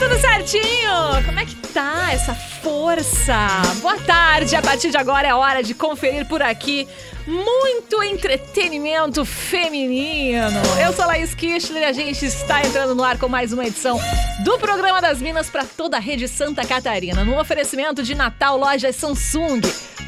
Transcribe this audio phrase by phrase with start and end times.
[0.00, 1.22] tudo certinho?
[1.26, 3.36] Como é que tá essa força?
[3.82, 6.88] Boa tarde, a partir de agora é hora de conferir por aqui
[7.26, 10.58] muito entretenimento feminino.
[10.82, 14.00] Eu sou Laís Kischler e a gente está entrando no ar com mais uma edição
[14.42, 18.96] do Programa das Minas para toda a rede Santa Catarina, no oferecimento de Natal Lojas
[18.96, 19.60] Samsung.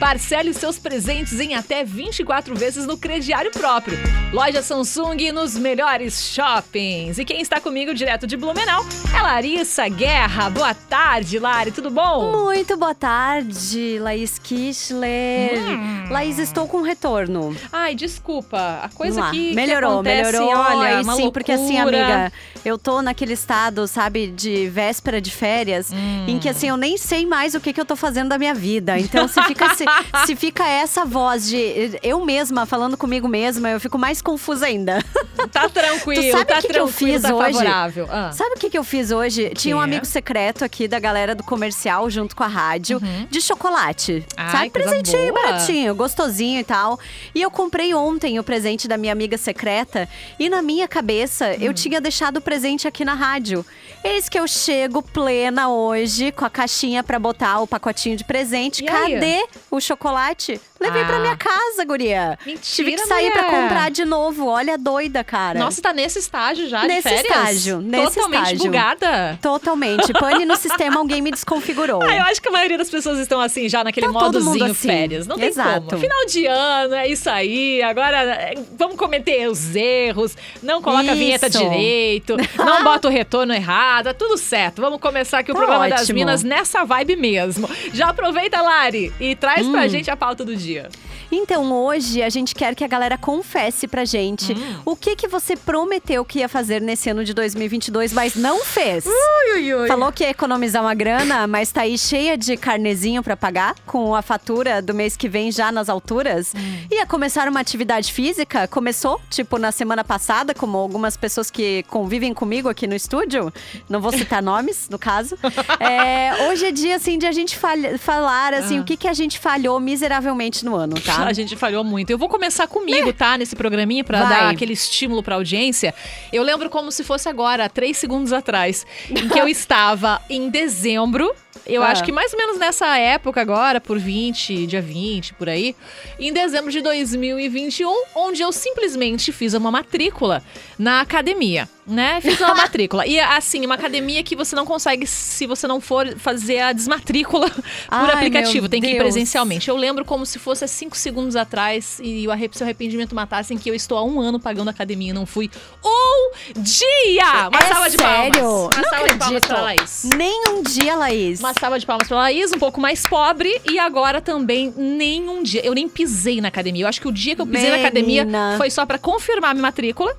[0.02, 3.96] Parcele seus presentes em até 24 vezes no crediário próprio.
[4.32, 7.18] Loja Samsung nos melhores shoppings.
[7.18, 8.84] E quem está comigo direto de Blumenau
[9.16, 10.50] é Larissa Guerra.
[10.50, 12.46] Boa tarde, Lari, tudo bom?
[12.46, 15.56] Muito boa tarde, Laís Kischler.
[15.56, 16.10] Hum.
[16.10, 17.56] Laís, estou com retorno.
[17.72, 18.80] Ai, desculpa.
[18.82, 20.78] A coisa que melhorou, que acontece, melhorou.
[20.78, 21.30] olha, sim, loucura.
[21.30, 22.32] porque assim, amiga,
[22.64, 26.26] eu tô naquele estado, sabe, de véspera de férias, hum.
[26.26, 28.54] em que assim eu nem sei mais o que, que eu tô fazendo da minha
[28.54, 28.98] vida.
[28.98, 29.84] Então, se fica, se,
[30.26, 35.04] se fica essa voz de eu mesma falando comigo mesma, eu fico mais confusa ainda.
[35.48, 37.52] Tá tranquilo, tu sabe tá o que, que eu fiz tá hoje?
[37.52, 38.08] favorável.
[38.10, 38.30] Ah.
[38.32, 39.50] Sabe o que, que eu fiz hoje?
[39.50, 44.12] Tinha um amigo secreto aqui da galera do comercial, junto com a rádio, de chocolate.
[44.14, 44.22] Uhum.
[44.36, 44.70] Ai, sabe?
[44.70, 45.42] Presentinho boa.
[45.46, 46.98] baratinho, gostosinho e tal.
[47.34, 50.08] E eu comprei ontem o presente da minha amiga secreta.
[50.38, 51.56] E na minha cabeça, Hum.
[51.60, 53.64] eu tinha deixado o presente aqui na rádio.
[54.04, 58.84] Eis que eu chego plena hoje, com a caixinha pra botar o pacotinho de presente.
[58.84, 59.14] E aí?
[59.14, 60.60] Cadê o chocolate?
[60.80, 61.20] Levei pra Ah.
[61.20, 62.38] minha casa, guria.
[62.44, 63.62] Mentira, Tive que sair pra mulher.
[63.62, 64.46] comprar de novo.
[64.46, 65.58] Olha a doida, cara.
[65.58, 67.24] Nossa, tá nesse estágio já Nesse de férias?
[67.24, 68.58] estágio, nesse Totalmente estágio.
[68.66, 69.38] bugada.
[69.40, 70.12] Totalmente.
[70.12, 72.02] Pane no sistema, alguém me desconfigurou.
[72.02, 74.88] Ah, eu acho que a maioria das pessoas estão assim, já naquele Tá modozinho assim.
[74.88, 75.26] férias.
[75.26, 75.86] Não tem Exato.
[75.86, 75.98] como.
[76.02, 77.82] Final de ano, é isso aí.
[77.82, 80.36] Agora é, vamos cometer os erros.
[80.62, 81.58] Não coloca a vinheta Isso.
[81.58, 82.36] direito.
[82.58, 84.08] não bota o retorno errado.
[84.08, 84.82] É tudo certo.
[84.82, 86.18] Vamos começar aqui o Tá programa das ótimo.
[86.18, 87.68] Minas nessa vibe mesmo.
[87.94, 89.72] Já aproveita, Lari, e traz Hum.
[89.72, 90.90] pra gente a pauta do dia.
[91.34, 94.76] Então, hoje a gente quer que a galera confesse pra gente Hum.
[94.84, 99.06] o que que você prometeu que ia fazer nesse ano de 2022, mas não fez.
[99.06, 99.88] Ui, ui, ui.
[99.88, 104.14] Falou que ia economizar uma grana, mas tá aí cheia de carnezinho pra pagar, com
[104.14, 106.52] a fatura do mês que vem já nas alturas.
[106.54, 106.86] Hum.
[106.90, 112.34] Ia começar uma atividade física, começou, tipo, na semana passada, como algumas pessoas que convivem
[112.34, 113.50] comigo aqui no estúdio.
[113.88, 115.38] Não vou citar nomes, no caso.
[115.80, 118.82] É, hoje é dia, assim, de a gente falha- falar, assim, Ah.
[118.82, 121.21] o que, que a gente falhou miseravelmente no ano, tá?
[121.26, 122.10] A gente falhou muito.
[122.10, 123.36] Eu vou começar comigo, tá?
[123.38, 124.28] Nesse programinha pra Vai.
[124.28, 125.94] dar aquele estímulo pra audiência.
[126.32, 131.32] Eu lembro como se fosse agora, três segundos atrás, em que eu estava em dezembro.
[131.66, 131.88] Eu Ah.
[131.88, 135.76] acho que mais ou menos nessa época agora, por 20, dia 20, por aí,
[136.18, 140.42] em dezembro de 2021, onde eu simplesmente fiz uma matrícula
[140.78, 142.20] na academia, né?
[142.20, 143.06] Fiz uma matrícula.
[143.06, 147.48] E assim, uma academia que você não consegue se você não for fazer a desmatrícula
[147.50, 149.02] por Ai, aplicativo, tem que ir Deus.
[149.02, 149.68] presencialmente.
[149.68, 153.68] Eu lembro como se fosse há cinco segundos atrás e o arrependimento matasse em que
[153.68, 155.50] eu estou há um ano pagando academia e não fui
[155.84, 157.48] um dia!
[157.48, 158.32] Uma é salva de sério?
[158.32, 158.38] palmas.
[158.38, 159.46] Uma não salva de palmas acredito.
[159.48, 160.08] pra Laís.
[160.16, 161.40] Nem um dia, Laís.
[161.40, 163.60] Uma salva de palmas pra Laís, um pouco mais pobre.
[163.70, 165.64] E agora também nem um dia.
[165.64, 166.84] Eu nem pisei na academia.
[166.84, 168.54] Eu acho que o dia que eu pisei na academia Menina.
[168.56, 170.16] foi só pra confirmar a minha matrícula.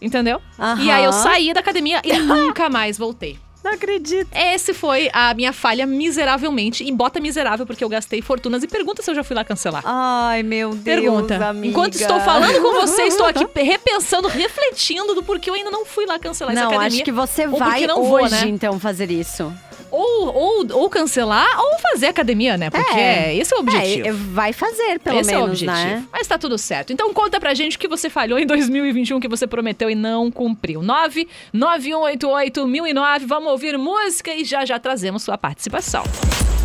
[0.00, 0.40] Entendeu?
[0.58, 0.82] Aham.
[0.82, 3.38] E aí eu saí da academia e nunca mais voltei.
[3.64, 4.28] Não acredito.
[4.32, 6.84] Esse foi a minha falha miseravelmente.
[6.84, 8.62] E bota miserável, porque eu gastei fortunas.
[8.62, 9.82] E pergunta se eu já fui lá cancelar.
[9.84, 11.48] Ai, meu Deus, Pergunta.
[11.48, 11.66] amiga.
[11.66, 16.06] Enquanto estou falando com você, estou aqui repensando, refletindo do porquê eu ainda não fui
[16.06, 16.96] lá cancelar essa Não, academia.
[16.98, 18.42] acho que você vai não hoje, vou, né?
[18.46, 19.52] então, fazer isso.
[19.90, 22.70] Ou, ou, ou cancelar ou fazer academia, né?
[22.70, 23.34] Porque É.
[23.36, 24.08] esse é o objetivo.
[24.08, 25.88] É, vai fazer, pelo Esse é o menos, objetivo.
[25.88, 26.04] né?
[26.12, 26.92] Mas tá tudo certo.
[26.92, 30.30] Então conta pra gente o que você falhou em 2021, que você prometeu e não
[30.30, 30.82] cumpriu.
[30.82, 36.02] 99188 Vamos ouvir música e já já trazemos sua participação.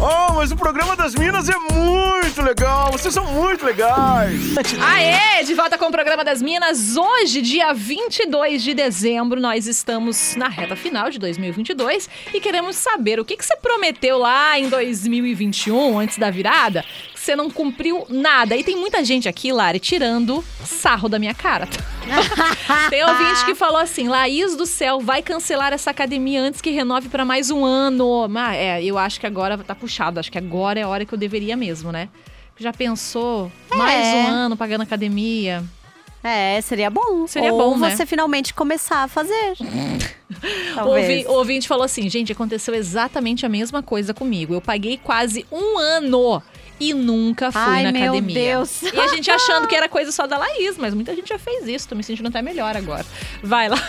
[0.05, 2.91] Oh, mas o programa das Minas é muito legal.
[2.91, 4.37] Vocês são muito legais.
[4.81, 5.45] Aê!
[5.45, 6.97] De volta com o programa das Minas.
[6.97, 13.17] Hoje, dia 22 de dezembro, nós estamos na reta final de 2022 e queremos saber
[13.17, 16.83] o que, que você prometeu lá em 2021, antes da virada,
[17.23, 18.56] você não cumpriu nada.
[18.56, 21.68] E tem muita gente aqui, Lari, tirando sarro da minha cara.
[22.89, 27.07] tem ouvinte que falou assim: Laís do céu, vai cancelar essa academia antes que renove
[27.07, 28.27] para mais um ano.
[28.27, 30.19] Mas, é, eu acho que agora tá puxado.
[30.19, 32.09] Acho que agora é a hora que eu deveria mesmo, né?
[32.57, 33.51] Já pensou?
[33.74, 34.15] Mais É.
[34.15, 35.63] um ano pagando academia.
[36.24, 37.27] É, seria bom.
[37.27, 37.89] Seria Ou bom, né?
[37.89, 39.56] você finalmente começar a fazer.
[40.75, 41.25] Talvez.
[41.25, 44.53] o ouvinte falou assim: gente, aconteceu exatamente a mesma coisa comigo.
[44.53, 46.42] Eu paguei quase um ano
[46.79, 48.33] e nunca fui Ai, na meu academia.
[48.35, 48.81] Deus.
[48.83, 51.67] E a gente achando que era coisa só da Laís, mas muita gente já fez
[51.67, 51.87] isso.
[51.87, 53.05] Tô me sentindo até melhor agora.
[53.41, 53.77] Vai lá.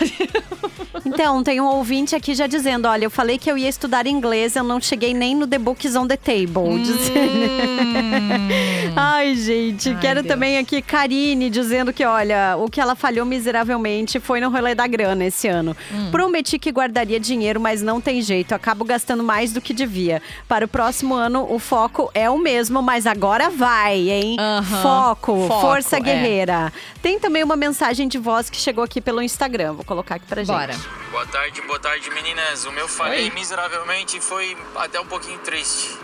[1.05, 4.55] Então, tem um ouvinte aqui já dizendo: olha, eu falei que eu ia estudar inglês,
[4.55, 6.81] eu não cheguei nem no The Books on the Table.
[7.13, 7.49] ele.
[8.95, 9.93] Ai, gente, Hum.
[9.95, 10.33] Ai, quero Deus.
[10.33, 14.87] também aqui Karine dizendo que, olha, o que ela falhou miseravelmente foi no rolê da
[14.87, 15.75] grana esse ano.
[15.93, 16.11] Hum.
[16.11, 20.21] Prometi que guardaria dinheiro, mas não tem jeito, acabo gastando mais do que devia.
[20.47, 24.37] Para o próximo ano, o foco é o mesmo, mas agora vai, hein?
[24.39, 24.81] Aham.
[24.81, 25.99] Foco, Foco, força é.
[25.99, 26.71] guerreira.
[27.01, 30.43] Tem também uma mensagem de voz que chegou aqui pelo Instagram, vou colocar aqui pra
[30.43, 30.55] gente.
[30.55, 30.75] Bora.
[31.11, 32.65] Boa tarde, boa tarde meninas.
[32.65, 33.31] O meu falhei Oi.
[33.31, 35.97] miseravelmente e foi até um pouquinho triste.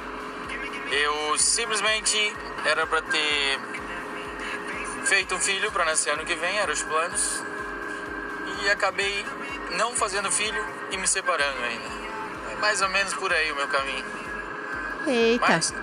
[0.92, 2.18] Eu simplesmente
[2.66, 3.60] era pra ter
[5.06, 7.44] feito um filho pra nascer ano que vem, eram os planos.
[8.64, 9.26] E acabei
[9.78, 12.02] não fazendo filho e me separando ainda.
[12.52, 14.06] É mais ou menos por aí o meu caminho.
[15.08, 15.46] Eita.
[15.48, 15.74] Mas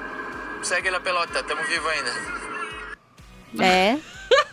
[0.63, 2.11] segue lá pelota, tamo vivo ainda.
[3.65, 3.99] É.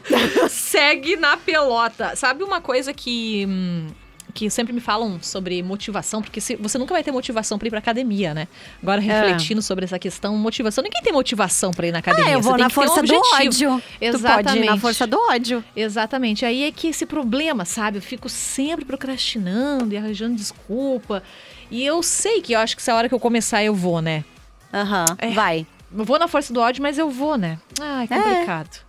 [0.49, 2.15] Segue na pelota.
[2.15, 3.45] Sabe uma coisa que.
[3.47, 3.87] hum,
[4.33, 7.69] que sempre me falam sobre motivação, porque se- você nunca vai ter motivação pra ir
[7.71, 8.47] pra academia, né?
[8.83, 10.83] Agora, refletindo sobre essa questão, motivação.
[10.83, 12.31] Ninguém tem motivação pra ir na academia.
[12.31, 13.81] Ah, eu Você vou tem na que ter um força do ódio.
[13.81, 14.79] Tu pode ir na Exatamente.
[14.81, 15.63] força do ódio.
[15.75, 16.45] Exatamente.
[16.45, 17.97] Aí é que esse problema, sabe?
[17.97, 21.23] Eu fico sempre procrastinando e arranjando desculpa.
[21.71, 24.01] E eu sei que eu acho que se a hora que eu começar eu vou,
[24.01, 24.23] né?
[24.73, 25.29] Aham, É.
[25.29, 25.65] vai.
[25.95, 27.57] Eu vou na força do ódio, mas eu vou, né?
[27.79, 28.07] Ai, É.
[28.07, 28.79] complicado.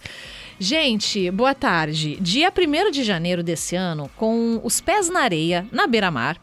[0.58, 2.16] Gente, boa tarde.
[2.20, 6.38] Dia 1 de janeiro desse ano, com os pés na areia, na beira-mar,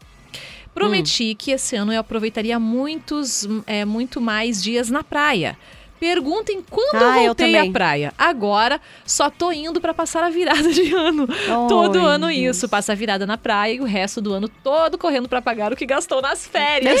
[0.74, 1.36] prometi Hum.
[1.36, 5.58] que esse ano eu aproveitaria muitos, é, muito mais dias na praia.
[6.00, 7.72] Perguntem quando Ah, eu eu voltei à também.
[7.72, 8.12] praia.
[8.18, 11.26] Agora, só tô indo pra passar a virada de ano.
[11.68, 12.56] todo Ai, ano Deus.
[12.56, 15.72] isso, passa a virada na praia e o resto do ano todo correndo pra pagar
[15.72, 17.00] o que gastou nas férias.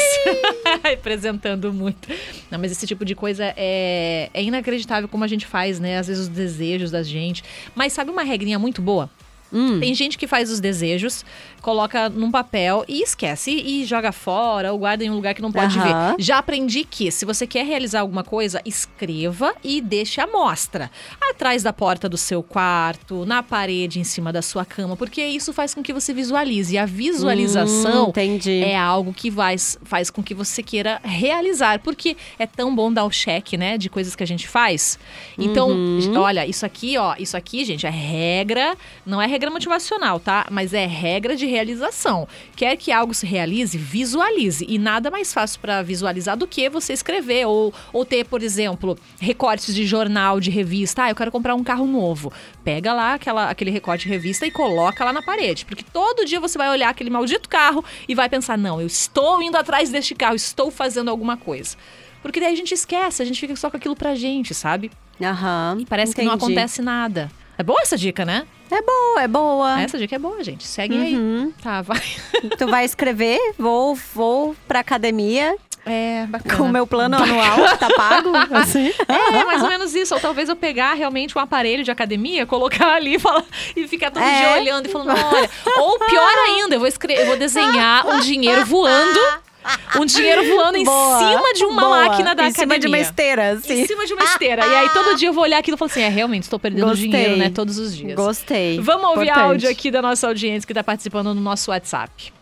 [0.82, 2.08] Representando muito.
[2.50, 5.98] Não, mas esse tipo de coisa é, é inacreditável como a gente faz, né?
[5.98, 7.42] Às vezes os desejos da gente.
[7.74, 9.10] Mas sabe uma regrinha muito boa?
[9.52, 9.78] Hum.
[9.78, 11.24] Tem gente que faz os desejos,
[11.62, 15.52] coloca num papel e esquece e joga fora ou guarda em um lugar que não
[15.52, 16.14] pode Aham.
[16.16, 16.22] ver.
[16.22, 20.90] Já aprendi que se você quer realizar alguma coisa, escreva e deixe à mostra.
[21.30, 25.52] Atrás da porta do seu quarto, na parede, em cima da sua cama, porque isso
[25.52, 26.74] faz com que você visualize.
[26.74, 31.78] E a visualização Hum, é algo que faz, faz com que você queira realizar.
[31.80, 33.78] Porque é tão bom dar o cheque, né?
[33.78, 34.98] De coisas que a gente faz.
[35.38, 36.12] Então, Uhum.
[36.16, 38.76] olha, isso aqui, ó, isso aqui, gente, é regra,
[39.06, 40.46] não é regra motivacional, tá?
[40.50, 42.28] Mas é regra de realização.
[42.56, 44.64] Quer que algo se realize, visualize.
[44.68, 47.46] E nada mais fácil para visualizar do que você escrever.
[47.46, 51.04] Ou, ou ter, por exemplo, recortes de jornal, de revista.
[51.04, 52.32] Ah, eu quero comprar um carro novo.
[52.62, 55.64] Pega lá aquela, aquele recorte de revista e coloca lá na parede.
[55.64, 59.42] Porque todo dia você vai olhar aquele maldito carro e vai pensar: não, eu estou
[59.42, 61.76] indo atrás deste carro, estou fazendo alguma coisa.
[62.22, 64.90] Porque daí a gente esquece, a gente fica só com aquilo pra gente, sabe?
[65.20, 65.78] Aham.
[65.80, 66.52] E parece que não entendi.
[66.52, 67.30] acontece nada.
[67.56, 68.44] É boa essa dica, né?
[68.70, 69.80] É boa, é boa.
[69.80, 70.64] Essa dica é boa, gente.
[70.66, 71.52] Segue Uhum.
[71.56, 71.62] aí.
[71.62, 72.00] Tá, vai.
[72.58, 75.54] Tu vai escrever, vou, vou pra academia
[75.86, 76.56] É, bacana.
[76.56, 78.30] com o meu plano anual, tá pago?
[78.56, 78.92] Assim.
[79.06, 80.14] É, mais ou menos isso.
[80.14, 83.44] Ou talvez eu pegar realmente um aparelho de academia, colocar ali e, falar,
[83.76, 84.38] e ficar todo É.
[84.38, 85.50] dia olhando e falando, olha.
[85.78, 89.20] Ou pior ainda, eu vou, escrever, eu vou desenhar um dinheiro voando.
[90.00, 92.04] Um dinheiro voando em Boa, cima de uma boa.
[92.08, 92.52] máquina da em academia.
[92.54, 93.82] cima de uma esteira, assim.
[93.82, 94.66] Em cima de uma esteira.
[94.66, 96.86] E aí todo dia eu vou olhar aquilo e falar assim: é, realmente, estou perdendo
[96.88, 97.08] Gostei.
[97.08, 97.50] dinheiro, né?
[97.50, 98.14] Todos os dias.
[98.16, 98.80] Gostei.
[98.80, 99.44] Vamos ouvir Importante.
[99.46, 102.32] áudio aqui da nossa audiência que está participando no nosso WhatsApp.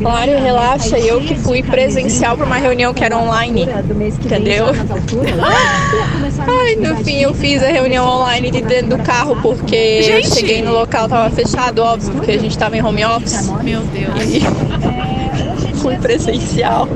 [0.00, 3.66] Mário, relaxa, eu que fui presencial para uma reunião que era online,
[4.24, 4.66] entendeu?
[6.46, 10.28] Ai, no fim eu fiz a reunião online de dentro do carro porque Gente!
[10.28, 13.48] eu cheguei no local, tava fechado, óbvio, porque a gente tava em home office.
[13.62, 14.14] Meu Deus.
[14.24, 14.40] E
[15.88, 16.86] fui presencial.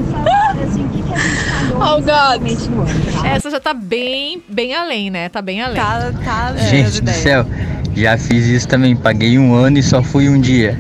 [1.75, 3.25] Oh, God.
[3.25, 5.29] Essa já tá bem, bem além, né?
[5.31, 5.77] Tá bem além.
[5.77, 7.47] Tá, tá Gente do céu,
[7.97, 8.95] já fiz isso também.
[8.95, 10.79] Paguei um ano e só fui um dia.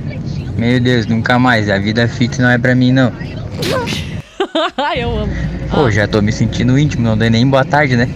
[0.57, 1.71] Meu Deus, nunca mais.
[1.71, 3.11] A vida fit não é pra mim, não.
[4.95, 5.33] Eu amo.
[5.71, 8.07] Pô, já tô me sentindo íntimo, não dei nem boa tarde, né?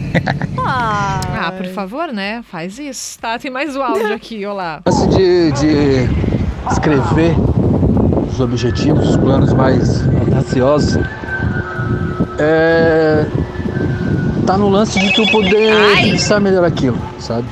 [0.59, 2.45] Ah, Ah, por favor, né?
[2.51, 3.19] Faz isso.
[3.19, 4.83] Tá, tem mais o áudio aqui, olá.
[4.85, 6.09] lance de, de
[6.71, 7.35] escrever
[8.37, 10.99] os objetivos, os planos mais audaciosos,
[12.39, 13.25] é,
[14.47, 17.47] tá no lance de tu poder pensar melhor aquilo, sabe?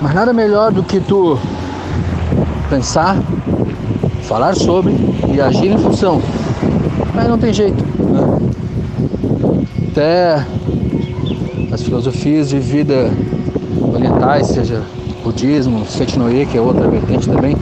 [0.00, 1.38] Mas nada melhor do que tu
[2.68, 3.16] pensar,
[4.24, 4.94] falar sobre
[5.32, 6.20] e agir em função.
[7.14, 8.50] Mas não tem jeito, né?
[9.90, 10.46] Até
[11.72, 13.10] as filosofias de vida
[13.94, 14.82] orientais, seja
[15.24, 17.56] budismo, Setinoye, que é outra vertente também,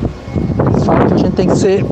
[0.70, 1.84] eles falam que a gente tem que ser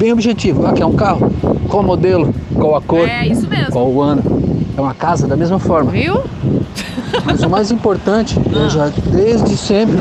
[0.00, 0.66] bem objetivo.
[0.66, 1.30] Ah, quer um carro?
[1.68, 2.34] Qual modelo?
[2.54, 3.06] Qual a cor?
[3.06, 3.70] É isso mesmo.
[3.70, 4.22] Qual o ano?
[4.74, 5.90] É uma casa da mesma forma.
[5.90, 6.24] Viu?
[7.22, 9.98] Mas o mais importante, eu já desde sempre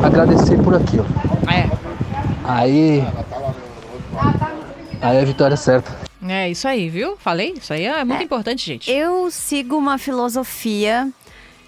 [0.00, 1.04] agradecer por aquilo.
[1.52, 1.68] É.
[2.44, 3.04] Aí.
[5.02, 6.06] Aí a vitória é certa.
[6.28, 7.16] É isso aí, viu?
[7.18, 7.54] Falei?
[7.60, 8.90] Isso aí é muito importante, gente.
[8.90, 11.08] Eu sigo uma filosofia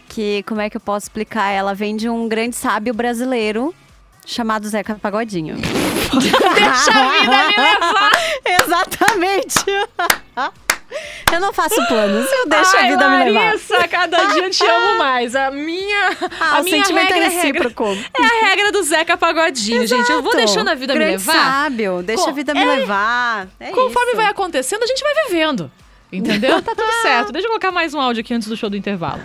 [0.09, 1.51] que, como é que eu posso explicar?
[1.51, 3.75] Ela vem de um grande sábio brasileiro
[4.29, 5.57] chamado Zeca Pagodinho.
[5.57, 8.11] Deixa a vida me levar.
[8.63, 9.65] Exatamente.
[11.33, 13.45] Eu não faço planos, eu deixo Ai, a vida me levar.
[13.47, 15.35] Larissa, cada dia te amo mais.
[15.37, 17.63] A minha, Ah, a o minha sentimento regra é é regra.
[17.69, 17.85] recíproco.
[18.19, 20.11] É a regra do Zeca Pagodinho, gente.
[20.11, 20.37] Eu vou Exato.
[20.47, 21.33] deixando a vida me Grande levar.
[21.63, 23.49] sábio, deixa Com- a vida me é, levar.
[23.61, 24.17] É Conforme isso.
[24.17, 25.71] vai acontecendo, a gente vai vivendo.
[26.11, 26.63] Entendeu?
[26.63, 27.33] Tá tudo certo.
[27.33, 29.21] Deixa eu colocar mais um áudio aqui antes do show do intervalo.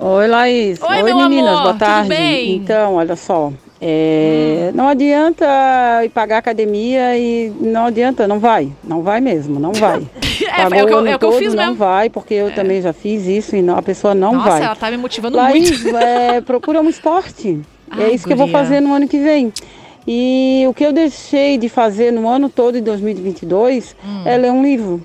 [0.00, 0.82] Oi, Laís.
[0.82, 1.48] Oi, meu meninas.
[1.48, 2.08] amor, Boa tudo tarde.
[2.08, 2.56] bem?
[2.56, 3.52] Então, olha só.
[3.84, 5.44] É, Não adianta
[6.04, 8.68] ir pagar academia e não adianta, não vai.
[8.84, 10.02] Não vai mesmo, não vai.
[10.44, 11.76] É, Pagou é o que eu- é o que eu fiz não mesmo.
[11.76, 14.64] vai, porque eu também já fiz isso e não, a pessoa não Nossa, vai.
[14.64, 15.96] ela tá me motivando Laís, muito.
[15.96, 17.60] é, procura um esporte.
[17.90, 18.60] Ai, é isso que eu vou guria.
[18.60, 19.52] fazer no ano que vem.
[20.06, 24.22] E o que eu deixei de fazer no ano todo de 2022 Hum.
[24.26, 25.00] é ler um livro.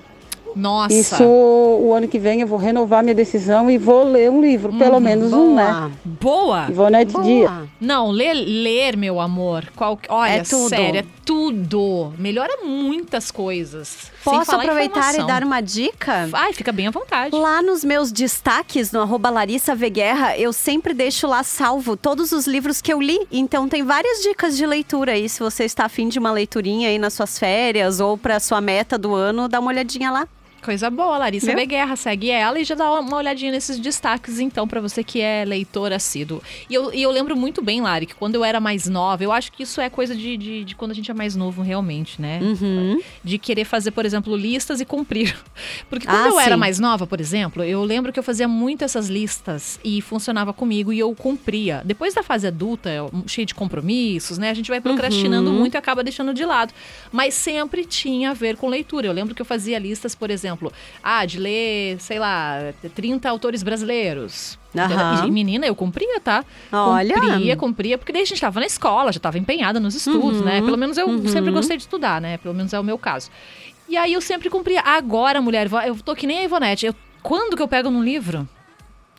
[0.56, 0.94] Nossa.
[0.94, 4.72] Isso, o ano que vem eu vou renovar minha decisão e vou ler um livro,
[4.72, 5.90] Uhum, pelo menos um, né?
[6.04, 6.66] Boa.
[6.68, 7.50] Ivonete Dias.
[7.80, 9.64] Não, ler, ler, meu amor.
[9.76, 10.68] Qual, olha, É tudo.
[10.68, 12.14] sério, é tudo.
[12.16, 14.10] Melhora muitas coisas.
[14.24, 15.24] Posso aproveitar informação.
[15.24, 16.26] e dar uma dica?
[16.32, 17.36] Ai, fica bem à vontade.
[17.36, 22.46] Lá nos meus destaques, no arroba Larissa Veguerra, eu sempre deixo lá salvo todos os
[22.46, 23.26] livros que eu li.
[23.30, 25.28] Então tem várias dicas de leitura aí.
[25.28, 28.96] Se você está afim de uma leiturinha aí nas suas férias ou para sua meta
[28.96, 30.26] do ano, dá uma olhadinha lá.
[30.62, 31.66] Coisa boa, Larissa Viu?
[31.66, 35.44] Guerra, segue ela e já dá uma olhadinha nesses destaques, então, pra você que é
[35.44, 36.42] leitor assíduo.
[36.68, 39.30] E eu, e eu lembro muito bem, Lari, que quando eu era mais nova, eu
[39.32, 42.20] acho que isso é coisa de, de, de quando a gente é mais novo, realmente,
[42.20, 42.40] né?
[42.42, 43.00] Uhum.
[43.22, 45.34] De querer fazer, por exemplo, listas e cumprir.
[45.88, 46.60] Porque quando Ah, eu era sim.
[46.60, 50.92] mais nova, por exemplo, eu lembro que eu fazia muito essas listas e funcionava comigo
[50.92, 51.82] e eu cumpria.
[51.84, 52.90] Depois da fase adulta,
[53.26, 54.50] cheio de compromissos, né?
[54.50, 55.56] A gente vai procrastinando Uhum.
[55.58, 56.72] muito e acaba deixando de lado.
[57.12, 59.06] Mas sempre tinha a ver com leitura.
[59.06, 60.57] Eu lembro que eu fazia listas, por exemplo,
[61.02, 64.58] ah, de ler, sei lá, 30 autores brasileiros.
[64.76, 65.26] Aham.
[65.26, 66.44] E, menina, eu cumpria, tá?
[66.72, 67.14] Olha.
[67.14, 70.44] Cumpria, cumpria, porque daí a gente tava na escola, já tava empenhada nos estudos, Uhum,
[70.44, 70.60] né?
[70.60, 71.28] Pelo menos eu uhum.
[71.28, 72.36] sempre gostei de estudar, né?
[72.38, 73.30] Pelo menos é o meu caso.
[73.88, 74.82] E aí eu sempre cumpria.
[74.82, 76.86] Agora, mulher, eu tô que nem a Ivonete.
[76.86, 78.46] Eu, quando que eu pego num livro?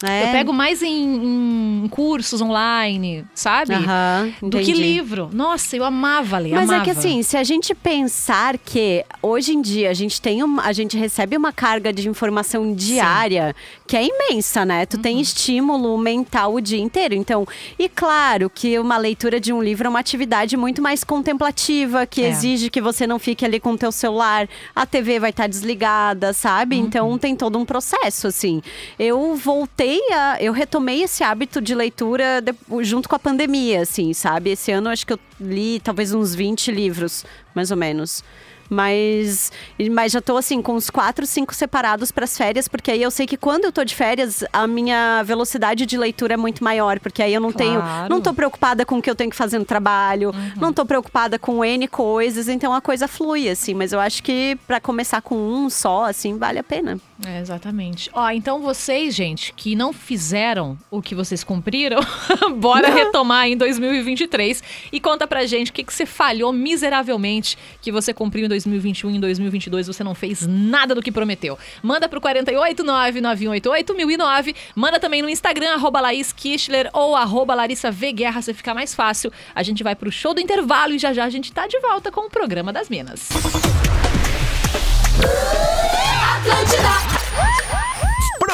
[0.02, 0.24] É.
[0.24, 3.74] Eu pego mais em, em cursos online, sabe?
[3.74, 5.30] Aham, Do que livro.
[5.34, 6.82] Nossa, eu amava ler, Mas amava.
[6.82, 10.64] é que assim, se a gente pensar que hoje em dia a gente tem uma,
[10.64, 13.54] a gente recebe uma carga de informação diária
[13.86, 14.86] que é imensa, né?
[14.86, 15.02] Tu Uhum.
[15.02, 17.14] tem estímulo mental o dia inteiro.
[17.14, 17.46] Então,
[17.78, 22.22] e claro que uma leitura de um livro é uma atividade muito mais contemplativa, que
[22.22, 22.30] É.
[22.30, 26.32] exige que você não fique ali com o teu celular, a TV vai estar desligada,
[26.34, 26.78] sabe?
[26.78, 26.86] Uhum.
[26.86, 28.62] Então tem todo um processo assim.
[28.98, 32.54] Eu voltei a, eu retomei esse hábito de leitura de-
[32.84, 34.52] junto com a pandemia, assim, sabe?
[34.52, 38.24] Esse ano acho que eu li talvez uns 20 livros, mais ou menos.
[38.70, 39.52] Mas,
[39.92, 43.10] mas já tô assim, com uns quatro, cinco separados para as férias, porque aí eu
[43.10, 47.00] sei que quando eu tô de férias, a minha velocidade de leitura é muito maior,
[47.00, 47.80] porque aí eu não tenho.
[47.80, 48.10] Claro.
[48.10, 51.40] Não tô preocupada com o que eu tenho que fazer no trabalho, não tô preocupada
[51.40, 53.74] com N coisas, então a coisa flui, assim.
[53.74, 57.00] Mas eu acho que para começar com um só, assim, vale a pena.
[57.26, 58.10] É, exatamente.
[58.14, 62.00] Ó, então vocês, gente, que não fizeram o que vocês cumpriram,
[62.58, 67.92] bora retomar em 2023 e conta pra gente o que, que você falhou miseravelmente que
[67.92, 71.60] você cumpriu em 2021 e em 2022 você não fez nada do que prometeu.
[71.82, 74.56] Manda pro 489-9188-1009.
[74.76, 78.96] Manda também no Instagram, arroba Laís Kichler ou arroba Larissa V Guerra, se ficar mais
[78.96, 79.32] fácil.
[79.54, 82.12] A gente vai pro show do intervalo e já já a gente tá de volta
[82.12, 83.30] com o programa das Minas.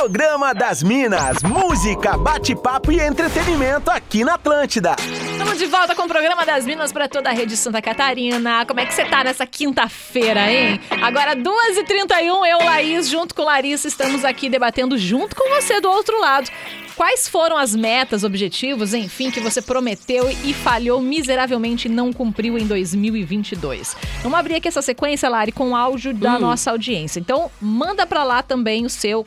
[0.05, 4.95] Programa das Minas, música, bate-papo e entretenimento aqui na Atlântida.
[5.31, 8.63] Estamos de volta com o programa das Minas para toda a rede Santa Catarina.
[8.67, 10.79] Como é que você tá nessa quinta-feira, hein?
[11.01, 16.21] Agora, 2h31, eu, Laís, junto com Larissa, estamos aqui debatendo junto com você do outro
[16.21, 16.51] lado.
[16.95, 22.57] Quais foram as metas, objetivos, enfim, que você prometeu e falhou miseravelmente e não cumpriu
[22.57, 23.97] em 2022?
[24.23, 27.19] Vamos abrir aqui essa sequência, Lari, com o áudio da nossa audiência.
[27.19, 29.25] Então, manda pra lá também o seu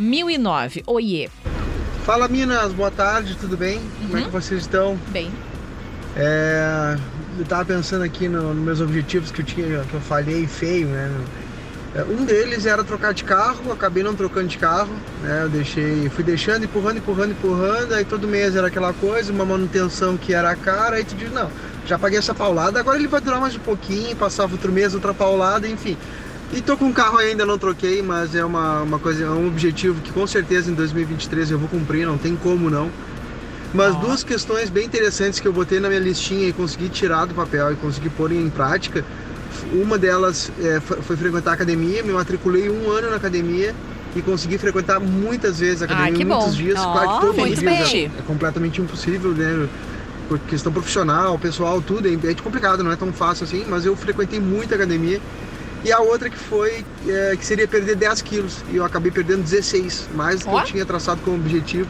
[0.00, 0.82] 48991881009.
[0.86, 1.28] Oiê.
[2.04, 3.80] Fala Minas, boa tarde, tudo bem?
[4.02, 4.98] Como é que vocês estão?
[5.08, 5.30] Bem.
[6.16, 6.96] É,
[7.38, 10.88] eu tava pensando aqui no- nos meus objetivos que eu tinha, que eu falhei feio,
[10.88, 11.10] né?
[12.02, 15.44] Um deles era trocar de carro, acabei não trocando de carro, né?
[15.44, 20.16] Eu deixei, fui deixando, empurrando, empurrando, empurrando, aí todo mês era aquela coisa, uma manutenção
[20.16, 21.48] que era cara, aí tu diz, não,
[21.86, 25.14] já paguei essa paulada, agora ele vai durar mais um pouquinho, passava outro mês, outra
[25.14, 25.96] paulada, enfim.
[26.52, 29.46] E tô com o carro ainda, não troquei, mas é uma, uma coisa, é um
[29.46, 32.90] objetivo que com certeza em 2023 eu vou cumprir, não tem como não.
[33.72, 37.34] Mas duas questões bem interessantes que eu botei na minha listinha e consegui tirar do
[37.34, 39.04] papel e consegui pôr em prática.
[39.72, 43.74] Uma delas é, foi, frequentar a academia, me matriculei um ano na academia
[44.16, 46.52] e consegui frequentar muitas vezes a academia, Ah, que muitos bom.
[46.52, 49.68] dias, claro que todos os dias é, é completamente impossível, né?
[50.28, 53.94] Por questão profissional, pessoal, tudo, é, é complicado, não é tão fácil assim, mas eu
[53.96, 55.20] frequentei muita academia.
[55.84, 59.42] E a outra que foi, é, que seria perder 10 quilos, e eu acabei perdendo
[59.42, 60.60] 16, mais do que Ó.
[60.60, 61.88] eu tinha traçado como objetivo.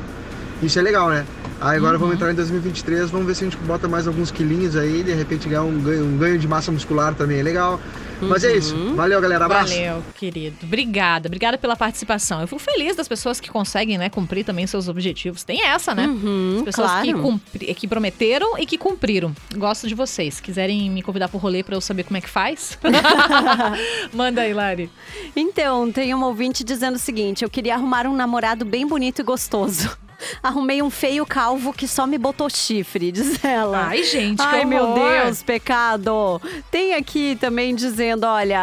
[0.62, 1.26] Isso é legal, né?
[1.60, 2.00] Aí agora Uhum.
[2.00, 5.12] vamos entrar em 2023, vamos ver se a gente bota mais alguns quilinhos aí, de
[5.12, 7.80] repente ganhar um ganho, um ganho de massa muscular também é legal.
[8.20, 8.74] Mas é isso.
[8.94, 9.44] Valeu, galera.
[9.44, 9.74] Abraço.
[9.74, 10.56] Valeu, querido.
[10.62, 12.40] Obrigada, obrigada pela participação.
[12.40, 15.42] Eu fico feliz das pessoas que conseguem, né, cumprir também seus objetivos.
[15.44, 16.06] Tem essa, né?
[16.06, 17.18] Uhum, As pessoas que, claro.
[17.22, 19.34] cumpri- que prometeram e que cumpriram.
[19.56, 20.40] Gosto de vocês.
[20.40, 22.78] Quiserem me convidar pro rolê pra eu saber como é que faz?
[24.12, 24.90] Manda aí, Lari.
[25.36, 29.22] Então, tem uma ouvinte dizendo o seguinte: eu queria arrumar um namorado bem bonito e
[29.24, 29.96] gostoso.
[30.42, 33.86] Arrumei um feio calvo que só me botou chifre, diz ela.
[33.88, 34.94] Ai, gente, que Ai, meu.
[34.94, 36.40] Deus, pecado.
[36.70, 38.58] Tem aqui também dizendo, olha,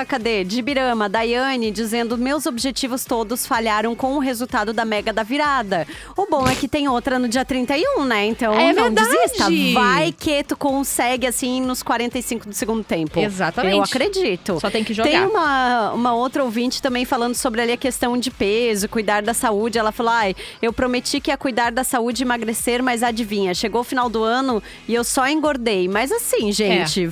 [0.00, 0.44] ah, cadê?
[0.44, 5.86] De Birama, Daiane, dizendo meus objetivos todos falharam com o resultado da Mega da Virada.
[6.16, 8.26] O bom é que tem outra no dia 31, né?
[8.26, 9.08] Então É não verdade.
[9.10, 9.44] desista.
[9.74, 13.18] Vai que tu consegue, assim, nos 45 do segundo tempo.
[13.18, 13.76] Exatamente.
[13.76, 14.58] Eu acredito.
[14.60, 15.10] Só tem que jogar.
[15.10, 19.34] Tem uma, uma outra ouvinte também falando sobre ali a questão de peso, cuidar da
[19.34, 19.78] saúde.
[19.78, 23.82] Ela falou: ai, eu prometi que ia cuidar da saúde e emagrecer, mas adivinha, chegou
[23.82, 25.86] o final do ano e eu só engordei.
[25.86, 27.10] Mas assim, gente, É.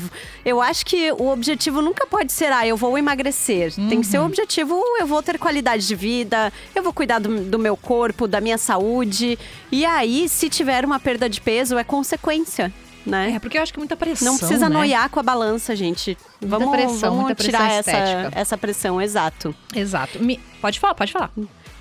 [0.49, 3.75] eu acho que o objetivo nunca pode ser, ah, eu vou emagrecer.
[3.75, 4.27] Tem que ser o Uhum.
[4.29, 8.41] objetivo, eu vou ter qualidade de vida, eu vou cuidar do, do meu corpo, da
[8.41, 9.39] minha saúde.
[9.71, 12.73] E aí, se tiver uma perda de peso, é consequência.
[13.05, 13.35] Né?
[13.37, 14.33] É, porque eu acho que muita pressão.
[14.33, 14.75] Não precisa né?
[14.79, 16.19] noiar com a balança, gente.
[16.41, 17.93] Muita Vamos, pressão, vamos tirar essa,
[18.35, 19.55] essa pressão, exato.
[19.75, 20.19] Exato.
[20.19, 21.31] Me- Pode falar, pode falar.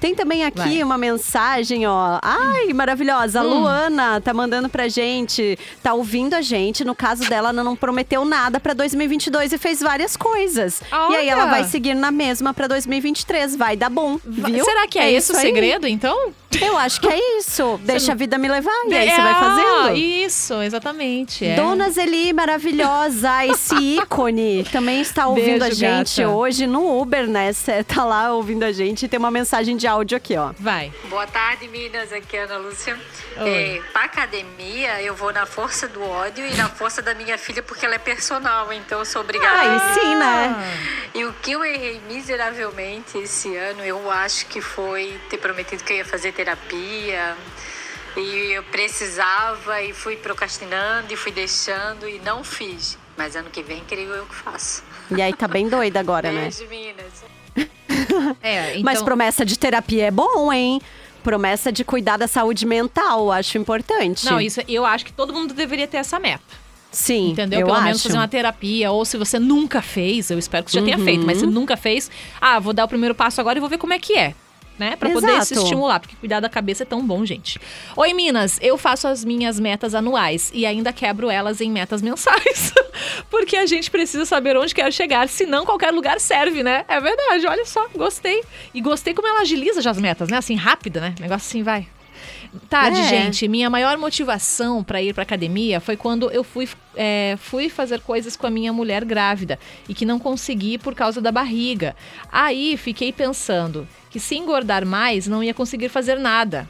[0.06, 0.84] Tem também aqui Vai.
[0.84, 2.20] uma mensagem, ó.
[2.22, 3.40] Ai, maravilhosa.
[3.40, 3.48] A Hum.
[3.62, 5.58] Luana tá mandando pra gente.
[5.82, 6.86] Tá ouvindo a gente.
[6.86, 10.80] No caso dela, ela não prometeu nada pra 2022 e fez várias coisas.
[11.10, 11.52] E aí ela Olha!
[11.52, 13.56] vai seguir na mesma pra 2023.
[13.56, 14.64] Vai dar bom, viu?
[14.64, 16.32] Será que é, esse o segredo, então?
[16.62, 17.80] Eu acho que é isso.
[17.84, 18.72] Deixa a vida me levar.
[18.88, 19.96] E aí você vai Ah, fazendo.
[19.98, 21.46] Isso, exatamente.
[21.46, 21.56] é.
[21.56, 26.34] Dona Zeli, maravilhosa, esse ícone também está ouvindo Beijo, a gente gata.
[26.34, 27.52] hoje no Uber, né?
[27.54, 30.52] Você tá lá ouvindo a gente e tem uma mensagem de áudio aqui, ó.
[30.60, 30.92] Vai.
[31.10, 32.12] Boa tarde, Minas.
[32.14, 32.98] Aqui é a Ana Lúcia.
[33.38, 37.62] É, pra academia, eu vou na força do ódio e na força da minha filha,
[37.62, 39.60] porque ela é personal, então eu sou obrigada.
[39.60, 40.56] Aí sim, né?
[41.14, 45.92] E o que eu errei miseravelmente esse ano, eu acho que foi ter prometido que
[45.94, 46.45] eu ia fazer terapia.
[48.18, 52.98] E eu precisava e fui procrastinando e fui deixando e não fiz.
[53.18, 54.84] Mas ano que vem, creio eu que faço.
[55.12, 56.42] E aí tá bem doida agora, né?
[56.44, 57.24] Beijo, Minas.
[58.42, 58.84] É, então...
[58.84, 60.82] Mas promessa de terapia é bom, hein?
[61.24, 64.26] Promessa de cuidar da saúde mental, acho importante.
[64.26, 66.44] Não, isso eu acho que todo mundo deveria ter essa meta.
[66.92, 67.60] Sim, Entendeu?
[67.62, 67.86] eu Pelo acho.
[67.86, 68.92] menos fazer uma terapia.
[68.92, 71.04] Ou se você nunca fez, eu espero que você já tenha Uhum.
[71.04, 73.78] feito, mas se nunca fez, ah, vou dar o primeiro passo agora e vou ver
[73.78, 74.34] como é que é.
[74.78, 74.98] Né?
[74.98, 75.64] Pra poder se Exato.
[75.64, 77.58] estimular, porque cuidar da cabeça é tão bom, gente.
[77.96, 82.74] Oi, Minas, eu faço as minhas metas anuais e ainda quebro elas em metas mensais.
[83.32, 86.84] porque a gente precisa saber onde quer chegar, senão qualquer lugar serve, né?
[86.90, 88.44] É verdade, olha só, gostei.
[88.74, 90.38] E gostei como ela agiliza já as metas, né?
[90.38, 91.16] Assim, rápida, né?
[91.20, 91.88] Negócio assim, vai.
[92.70, 93.04] Tarde, É.
[93.10, 93.48] gente.
[93.48, 98.36] Minha maior motivação para ir para academia foi quando eu fui, é, fui fazer coisas
[98.36, 101.96] com a minha mulher grávida e que não consegui por causa da barriga.
[102.32, 106.68] Aí fiquei pensando que se engordar mais não ia conseguir fazer nada.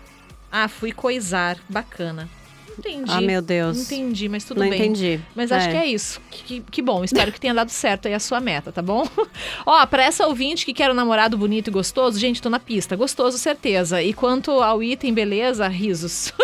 [0.51, 1.57] Ah, fui coisar.
[1.67, 2.29] Bacana.
[2.77, 3.11] Entendi.
[3.11, 3.77] Ah, meu Deus.
[3.91, 4.79] Entendi, mas tudo Não bem.
[4.79, 5.19] entendi.
[5.35, 5.71] Mas acho É.
[5.71, 6.21] que é isso.
[6.29, 7.03] Que, que- bom.
[7.03, 9.07] Espero que tenha dado certo aí a sua meta, tá bom?
[9.65, 12.95] Ó, pra essa ouvinte que quer um namorado bonito e gostoso, gente, tô na pista.
[12.95, 14.01] Gostoso, certeza.
[14.01, 16.33] E quanto ao item beleza, risos.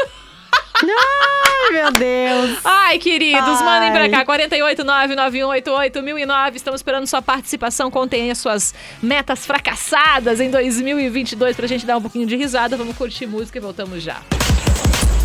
[0.84, 2.60] Ai, meu Deus.
[2.64, 3.64] Ai, queridos, Ai.
[3.64, 4.26] mandem pra cá.
[4.26, 6.56] 489-9188-1009.
[6.56, 7.92] Estamos esperando sua participação.
[7.92, 12.76] Contem aí as suas metas fracassadas em 2022 pra gente dar um pouquinho de risada.
[12.76, 14.22] Vamos curtir música e voltamos já.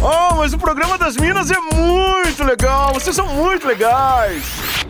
[0.02, 2.92] Oh, mas o programa das Minas é muito legal.
[2.92, 4.44] Vocês são muito legais.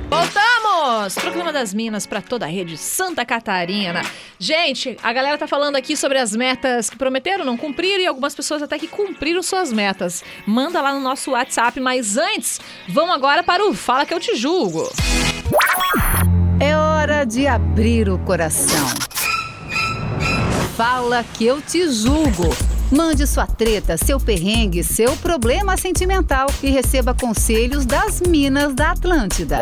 [0.08, 1.14] Voltamos!
[1.14, 4.02] Programa das Minas para toda a rede Santa Catarina.
[4.38, 8.34] Gente, a galera tá falando aqui sobre as metas que prometeram, não cumpriram e algumas
[8.34, 10.24] pessoas até que cumpriram suas metas.
[10.44, 14.34] Manda lá no nosso WhatsApp, mas antes, vamos agora para o Fala que eu te
[14.34, 14.90] julgo.
[16.58, 18.88] É hora de abrir o coração.
[20.76, 22.54] Fala que eu te julgo.
[22.90, 29.60] Mande sua treta, seu perrengue, seu problema sentimental e receba conselhos das Minas da Atlântida.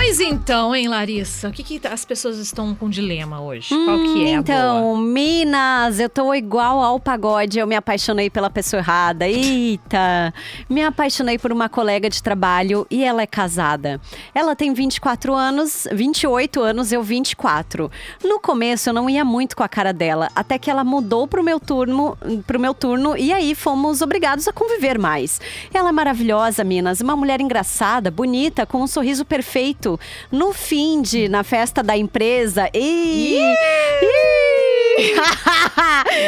[0.00, 1.48] Pois então, hein, Larissa?
[1.48, 3.74] O que, que as pessoas estão com dilema hoje?
[3.84, 5.00] Qual que é a Então, boa?
[5.00, 7.58] Minas, eu tô igual ao pagode.
[7.58, 9.26] Eu me apaixonei pela pessoa errada.
[9.26, 10.32] Eita!
[10.70, 14.00] Me apaixonei por uma colega de trabalho e ela é casada.
[14.32, 17.90] Ela tem 24 anos, 28 anos, eu 24.
[18.22, 21.42] No começo eu não ia muito com a cara dela, até que ela mudou pro
[21.42, 25.40] meu turno, pro meu turno e aí fomos obrigados a conviver mais.
[25.74, 29.87] Ela é maravilhosa, Minas, uma mulher engraçada, bonita, com um sorriso perfeito.
[30.32, 33.38] No fim de na festa da empresa, e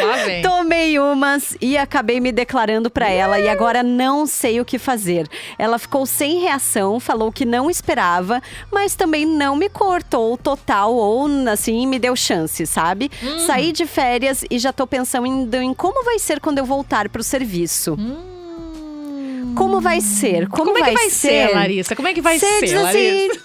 [0.04, 0.42] Lá vem.
[0.42, 5.28] Tomei umas e acabei me declarando pra ela e agora não sei o que fazer.
[5.58, 11.26] Ela ficou sem reação, falou que não esperava, mas também não me cortou total ou
[11.50, 13.10] assim me deu chance, sabe?
[13.22, 13.38] Hum.
[13.40, 17.08] Saí de férias e já tô pensando em, em como vai ser quando eu voltar
[17.08, 17.96] pro serviço.
[19.54, 20.48] Como vai ser?
[20.48, 21.96] Como, Como é que vai ser, Larissa?
[21.96, 22.82] Como é que vai Você ser, diz assim,
[23.28, 23.40] Larissa?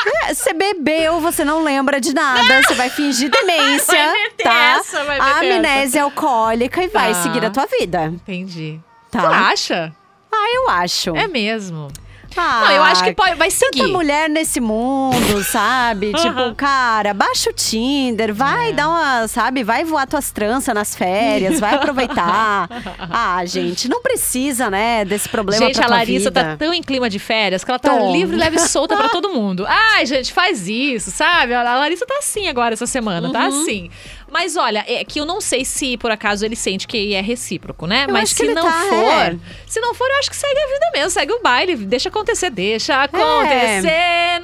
[0.28, 4.78] é, Você bebeu, você não lembra de nada, você vai fingir demência, Vai tá?
[4.78, 5.56] essa, vai a meter essa.
[5.58, 7.22] amnésia alcoólica e vai Tá.
[7.22, 8.04] seguir a tua vida.
[8.06, 8.80] Entendi.
[9.10, 9.20] Tá.
[9.20, 9.92] Você acha?
[10.32, 11.16] Ah, eu acho.
[11.16, 11.88] É mesmo.
[12.36, 13.80] Ah, Não, eu acho que pode, vai seguir.
[13.80, 16.12] Tanta mulher nesse mundo, sabe?
[16.20, 18.32] Tipo, cara, baixa o Tinder, É.
[18.32, 19.62] vai dar uma, sabe?
[19.64, 22.68] Vai voar tuas tranças nas férias, vai aproveitar.
[23.10, 26.44] ah, gente, não precisa, né, desse problema Gente, a Larissa vida.
[26.44, 28.12] tá tão em clima de férias que ela tá Tô.
[28.12, 29.64] livre, leve e solta pra todo mundo.
[29.68, 31.52] Ai, gente, faz isso, sabe?
[31.54, 33.62] A Larissa tá assim agora essa semana, tá Uhum.
[33.62, 33.90] assim.
[34.30, 37.86] Mas olha, é que eu não sei se por acaso ele sente que é recíproco,
[37.86, 38.06] né?
[38.08, 39.36] Eu Mas se não tá, for, é.
[39.66, 42.50] se não for, eu acho que segue a vida mesmo, segue o baile, deixa acontecer,
[42.50, 44.40] deixa acontecer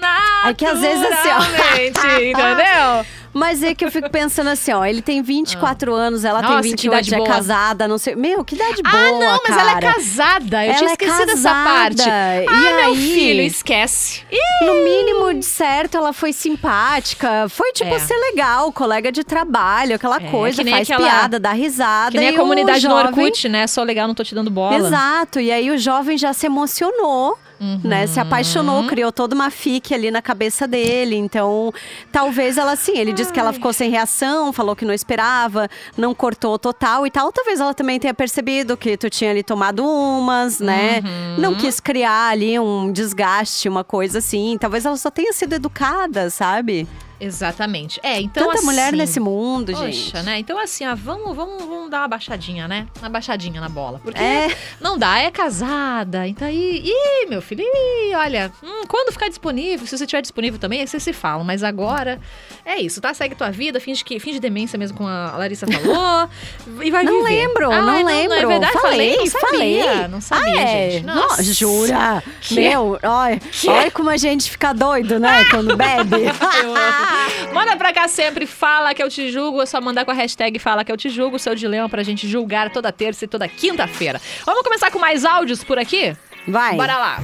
[0.49, 2.19] É que às vezes assim, ó.
[2.21, 3.07] entendeu?
[3.37, 6.63] Mas é que eu fico pensando assim, ó, ele tem 24 anos, ela Nossa, tem
[6.63, 7.29] que 28, idade é boa.
[7.29, 8.15] casada, não sei.
[8.17, 9.95] Meu, que idade boa, Ah, não, mas ela é cara.
[9.95, 10.65] casada.
[10.65, 11.65] Eu Ela tinha é esquecido dessa casada.
[11.65, 12.03] parte.
[12.09, 12.97] E ah, meu aí?
[12.97, 14.23] filho, esquece.
[14.33, 17.47] Ih, No mínimo, de certo, ela foi simpática.
[17.49, 17.99] Foi, tipo, É.
[17.99, 22.13] ser legal, colega de trabalho, aquela É, coisa, faz aquela- piada, dá risada.
[22.13, 23.07] Que nem e a comunidade o no jovem...
[23.25, 23.67] Orkut, né?
[23.67, 24.77] Só legal, não tô te dando bola.
[24.77, 27.39] Exato, e aí o jovem já se emocionou.
[27.59, 27.81] Uhum.
[27.83, 31.17] Né, se apaixonou, criou toda uma fique ali na cabeça dele.
[31.17, 31.73] Então,
[32.13, 36.15] talvez ela assim, ele disse que ela ficou sem reação, falou que não esperava, não
[36.15, 37.33] cortou total e tal.
[37.33, 41.01] Talvez ela também tenha percebido que tu tinha ali tomado umas, né?
[41.05, 41.41] Uhum.
[41.41, 44.57] Não quis criar ali um desgaste, uma coisa assim.
[44.61, 46.87] Talvez ela só tenha sido educada, sabe?
[47.19, 47.99] Exatamente.
[48.03, 50.17] É, então Tanta assim, mulher nesse mundo, Poxa, gente.
[50.25, 50.39] né?
[50.39, 52.87] Então assim, ah, vamos, vamos, vamos dar uma baixadinha, né?
[52.99, 54.01] Uma baixadinha na bola.
[54.03, 54.55] Porque É.
[54.81, 56.27] não dá, é casada.
[56.29, 60.59] Então aí, ih, meu filho, ih, olha, hum, quando ficar disponível, se você estiver disponível
[60.61, 61.43] também, aí vocês se falam.
[61.45, 62.21] Mas agora
[62.65, 63.15] é isso, tá?
[63.15, 66.29] Segue tua vida, finge, que, finge demência mesmo, como a Larissa falou.
[66.83, 67.47] e vai Não viver.
[67.47, 68.37] lembro, Ai, não Não, lembro.
[68.37, 68.73] é verdade?
[68.81, 70.09] Falei, não sabia, falei.
[70.09, 70.91] Não sabia, ah, é?
[70.91, 71.07] gente.
[71.07, 71.43] Não, Nossa.
[71.43, 72.23] jura?
[72.43, 75.45] Que- Meu, olha, olha como a gente fica doido, né?
[75.51, 76.17] Quando bebe.
[77.53, 79.63] Manda pra cá sempre, fala que eu te julgo.
[79.63, 82.29] É só mandar com a hashtag fala que eu te julgo, seu dilema pra gente
[82.29, 84.21] julgar toda terça e toda quinta-feira.
[84.45, 86.17] Vamos começar com mais áudios por aqui?
[86.47, 86.77] Vai.
[86.77, 87.21] Bora lá.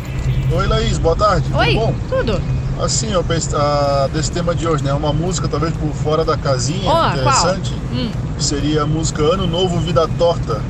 [0.54, 1.46] Oi, Laís, boa tarde.
[1.54, 1.94] Oi, Tudo bom?
[2.08, 2.42] tudo.
[2.82, 4.92] Assim, eu pense, ah, desse tema de hoje, né?
[4.92, 7.72] Uma música talvez por fora da casinha, Ó, interessante.
[7.92, 8.10] Hum.
[8.38, 10.60] Seria a música Ano Novo Vida Torta,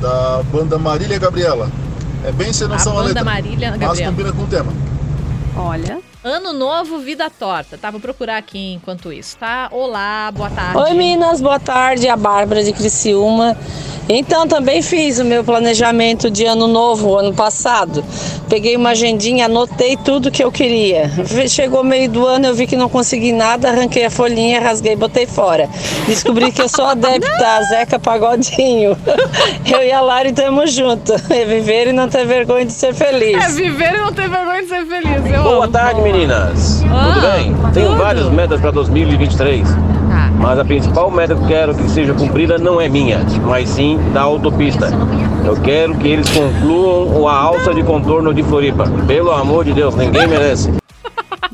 [0.00, 1.70] da banda Marília Gabriela.
[2.24, 4.10] É bem sem noção A a, banda letra, Marília mas Gabriela.
[4.10, 4.72] combina com o tema.
[5.56, 5.98] Olha.
[6.22, 7.78] Ano novo, vida torta.
[7.78, 9.68] Tá, vou procurar aqui enquanto isso, tá?
[9.72, 10.76] Olá, boa tarde.
[10.76, 13.56] Oi Minas, boa tarde, a Bárbara de Criciúma.
[14.12, 18.04] Então também fiz o meu planejamento de ano novo ano passado.
[18.48, 21.08] Peguei uma agendinha, anotei tudo que eu queria.
[21.48, 24.96] Chegou meio do ano, eu vi que não consegui nada, arranquei a folhinha, rasguei e
[24.96, 25.68] botei fora.
[26.08, 28.96] Descobri que eu sou adepta a Zeca Pagodinho.
[29.64, 31.30] Eu e a Lari estamos juntos.
[31.30, 33.36] É viver e não ter vergonha de ser feliz.
[33.44, 35.32] É viver e não ter vergonha de ser feliz.
[35.32, 35.72] Eu Boa amo.
[35.72, 36.82] tarde, meninas.
[36.90, 37.56] Ah, tudo bem?
[37.72, 37.98] Tenho tudo.
[37.98, 39.68] várias metas para 2023.
[40.40, 43.98] Mas a principal meta que eu quero que seja cumprida não é minha, mas sim
[44.12, 44.88] da autopista.
[45.44, 48.84] Eu quero que eles concluam a alça de contorno de Floripa.
[49.06, 50.72] Pelo amor de Deus, ninguém merece.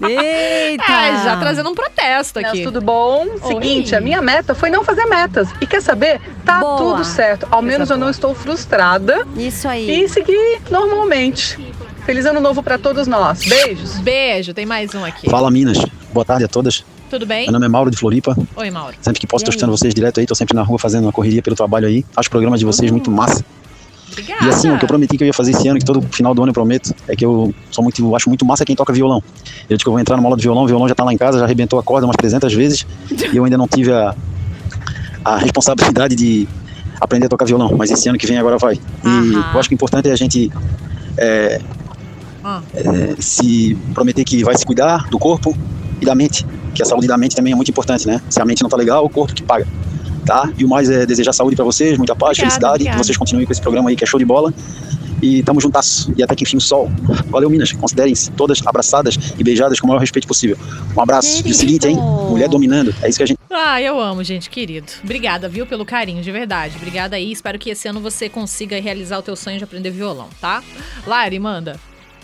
[0.00, 0.84] Eita!
[0.84, 2.62] É, já trazendo um protesto aqui.
[2.62, 3.26] tudo bom?
[3.46, 5.48] Seguinte, a minha meta foi não fazer metas.
[5.60, 6.20] E quer saber?
[6.44, 6.76] Tá Boa.
[6.76, 7.48] tudo certo.
[7.50, 9.26] Ao menos eu não estou frustrada.
[9.36, 10.04] Isso aí.
[10.04, 11.58] E seguir normalmente.
[12.06, 13.40] Feliz ano novo pra todos nós.
[13.44, 13.98] Beijos.
[13.98, 15.28] Beijo, tem mais um aqui.
[15.28, 15.76] Fala Minas,
[16.14, 16.84] boa tarde a todas.
[17.10, 17.42] Tudo bem?
[17.46, 18.36] Meu nome é Mauro de Floripa.
[18.54, 18.94] Oi, Mauro.
[19.00, 19.50] Sempre que posso, E aí?
[19.50, 22.04] escutando vocês direto aí, tô sempre na rua fazendo uma correria pelo trabalho aí.
[22.16, 23.44] Acho o programa de vocês muito massa.
[24.12, 24.44] Obrigada.
[24.44, 26.32] E assim, o que eu prometi que eu ia fazer esse ano, que todo final
[26.32, 28.92] do ano eu prometo, é que eu sou muito, eu acho muito massa quem toca
[28.92, 29.20] violão.
[29.68, 31.12] Eu digo que eu vou entrar numa aula de violão, o violão já tá lá
[31.12, 32.86] em casa, já arrebentou a corda umas 300 vezes,
[33.32, 34.14] e eu ainda não tive a,
[35.24, 36.48] a responsabilidade de
[37.00, 38.74] aprender a tocar violão, mas esse ano que vem agora vai.
[38.76, 40.52] E eu acho que o importante é a gente
[41.18, 41.60] é,
[42.74, 45.56] É, se prometer que vai se cuidar do corpo
[46.00, 48.20] e da mente, que a saúde da mente também é muito importante, né?
[48.28, 49.66] Se a mente não tá legal, o corpo que paga.
[50.24, 50.50] Tá?
[50.58, 52.98] E o mais é desejar saúde para vocês, muita paz, Obrigada, felicidade, obrigada.
[52.98, 54.52] que vocês continuem com esse programa aí que é show de bola.
[55.22, 56.08] E tamo juntas.
[56.16, 56.90] E até que enfim o sol.
[57.30, 57.72] Valeu, Minas.
[57.72, 60.58] Considerem-se todas abraçadas e beijadas com o maior respeito possível.
[60.94, 61.46] Um abraço.
[61.46, 61.96] E o seguinte, hein?
[61.96, 62.94] Mulher dominando.
[63.02, 63.38] É isso que a gente.
[63.50, 64.86] Ah, eu amo, gente, querido.
[65.02, 66.76] Obrigada, viu, pelo carinho, de verdade.
[66.76, 67.32] Obrigada aí.
[67.32, 70.62] Espero que esse ano você consiga realizar o teu sonho de aprender violão, tá?
[71.06, 71.80] Lari, manda.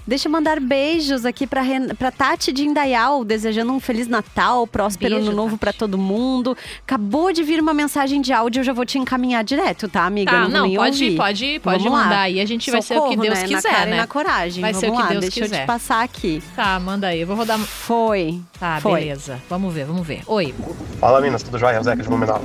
[0.07, 1.88] Deixa eu mandar beijos aqui pra, Ren...
[1.95, 6.57] pra Tati de Indaial, desejando um Feliz Natal, próspero Beijo, ano novo pra todo mundo.
[6.85, 10.31] Acabou de vir uma mensagem de áudio, eu já vou te encaminhar direto, tá, amiga?
[10.31, 11.17] Tá, não, não, pode, ouvir.
[11.17, 12.41] pode, pode Vamos mandar aí.
[12.41, 13.47] A gente vai ser o que Socorro, Deus né?
[13.47, 13.97] quiser, na cara né?
[13.97, 14.61] E na coragem.
[14.61, 15.61] Vai Vamos ser o que lá, Deus deixa eu quiser.
[15.61, 16.43] te passar aqui.
[16.57, 17.21] Tá, manda aí.
[17.21, 17.59] Eu vou rodar.
[17.61, 18.41] Foi.
[18.59, 19.01] Tá, Foi.
[19.01, 19.41] beleza.
[19.49, 20.23] Vamos ver, vamos ver.
[20.27, 20.55] Oi.
[20.99, 21.77] Fala Minas, tudo jóia?
[21.77, 22.41] É Zeca de Blumenau.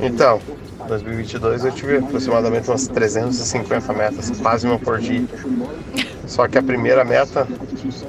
[0.00, 0.40] Então,
[0.88, 5.24] 2022 eu tive aproximadamente umas 350 metas, quase uma por dia.
[6.26, 7.46] Só que a primeira meta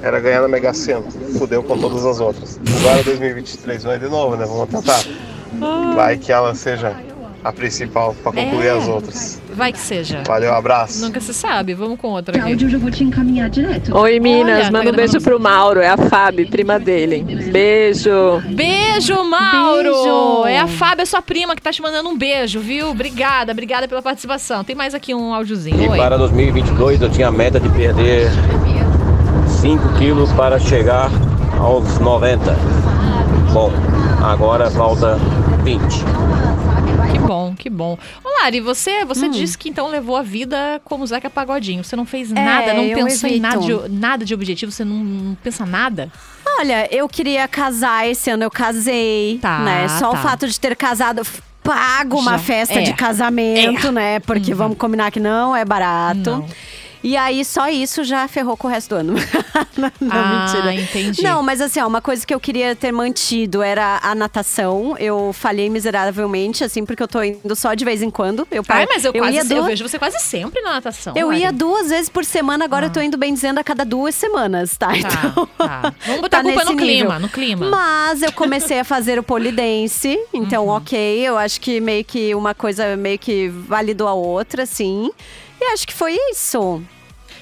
[0.02, 1.02] era ganhar na Mega Sena.
[1.38, 2.58] Fudeu com todas as outras.
[2.80, 4.46] Agora 2023 vai de novo, né?
[4.46, 5.02] Vamos tentar.
[5.94, 6.96] Vai que ela seja
[7.42, 8.70] a principal para concluir É.
[8.78, 9.40] as outras.
[9.54, 10.22] Vai que seja.
[10.26, 11.00] Valeu, abraço.
[11.00, 11.74] Nunca se sabe.
[11.74, 12.52] Vamos com outra aqui.
[12.64, 13.96] eu já vou te encaminhar direto.
[13.96, 14.54] Oi, Minas.
[14.56, 15.24] Olha, tá Manda um beijo gravando.
[15.30, 15.80] pro Mauro.
[15.80, 17.22] É a Fábio, prima dele.
[17.50, 18.10] Beijo.
[18.48, 19.82] Beijo, Mauro!
[19.84, 20.46] Beijo.
[20.46, 22.90] É a Fábia, sua prima, que tá te mandando um beijo, viu?
[22.90, 24.64] Obrigada, obrigada pela participação.
[24.64, 25.80] Tem mais aqui um áudiozinho.
[25.82, 25.96] E Oi.
[25.98, 28.30] para 2022 eu tinha a meta de perder
[29.60, 31.10] 5 quilos para chegar
[31.58, 32.54] aos 90.
[33.52, 33.70] Bom,
[34.22, 35.18] agora falta
[35.62, 36.04] 20.
[37.12, 37.98] Que bom, que bom.
[38.24, 39.06] Ô, Lari, você, Hum.
[39.06, 41.82] você disse que então levou a vida como Zeca Pagodinho.
[41.84, 44.96] Você não fez nada, não É, pensou em nada de, nada de objetivo, você não,
[44.96, 46.10] não pensa nada?
[46.58, 49.88] Olha, eu queria casar esse ano, eu casei, Tá, né?
[49.88, 50.18] Só tá.
[50.18, 51.22] o fato de ter casado
[51.62, 52.82] pago uma Já festa é.
[52.82, 53.92] de casamento, É.
[53.92, 54.20] né?
[54.20, 56.30] Porque vamos combinar que não é barato.
[56.30, 56.46] Não.
[57.06, 59.12] E aí, só isso já ferrou com o resto do ano.
[59.76, 60.72] não, Ah, mentira.
[60.74, 61.22] entendi.
[61.22, 64.96] Não, mas assim, ó, uma coisa que eu queria ter mantido era a natação.
[64.98, 68.48] Eu falhei miseravelmente, assim, porque eu tô indo só de vez em quando.
[68.50, 71.12] Eu, Ai, mas eu, quase, ia eu vejo você quase sempre na natação.
[71.14, 74.14] eu ia duas vezes por semana, agora eu tô indo bem dizendo a cada duas
[74.14, 74.96] semanas, tá?
[74.96, 75.92] Então, Tá.
[76.06, 76.86] Vamos botar tá a culpa no nível.
[76.86, 77.68] clima, no clima.
[77.68, 80.76] Mas eu comecei a fazer o polidense, então Uhum.
[80.76, 85.10] ok, eu acho que meio que uma coisa meio que validou a outra, assim.
[85.60, 86.82] E acho que foi isso.